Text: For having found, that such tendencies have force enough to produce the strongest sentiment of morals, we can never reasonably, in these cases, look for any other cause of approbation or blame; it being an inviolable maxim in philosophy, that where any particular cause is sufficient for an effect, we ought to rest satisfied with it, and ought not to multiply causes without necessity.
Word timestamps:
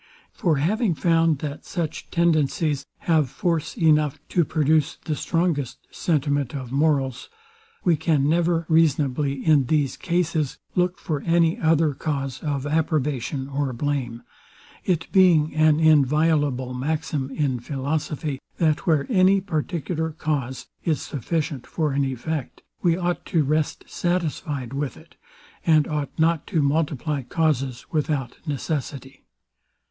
For 0.33 0.55
having 0.57 0.95
found, 0.95 1.37
that 1.41 1.63
such 1.63 2.09
tendencies 2.09 2.87
have 3.01 3.29
force 3.29 3.77
enough 3.77 4.17
to 4.29 4.43
produce 4.43 4.95
the 5.05 5.15
strongest 5.15 5.77
sentiment 5.91 6.55
of 6.55 6.71
morals, 6.71 7.29
we 7.83 7.95
can 7.97 8.27
never 8.27 8.65
reasonably, 8.67 9.45
in 9.45 9.67
these 9.67 9.97
cases, 9.97 10.57
look 10.73 10.97
for 10.97 11.21
any 11.21 11.59
other 11.59 11.93
cause 11.93 12.41
of 12.41 12.65
approbation 12.65 13.47
or 13.47 13.73
blame; 13.73 14.23
it 14.85 15.05
being 15.11 15.53
an 15.53 15.79
inviolable 15.79 16.73
maxim 16.73 17.29
in 17.29 17.59
philosophy, 17.59 18.39
that 18.57 18.87
where 18.87 19.05
any 19.07 19.39
particular 19.39 20.09
cause 20.13 20.65
is 20.83 20.99
sufficient 20.99 21.67
for 21.67 21.91
an 21.91 22.03
effect, 22.03 22.63
we 22.81 22.97
ought 22.97 23.23
to 23.27 23.43
rest 23.43 23.83
satisfied 23.85 24.73
with 24.73 24.97
it, 24.97 25.15
and 25.63 25.87
ought 25.87 26.09
not 26.17 26.47
to 26.47 26.63
multiply 26.63 27.21
causes 27.21 27.85
without 27.91 28.37
necessity. 28.47 29.21